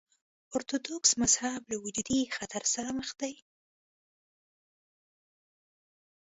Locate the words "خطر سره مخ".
2.35-3.09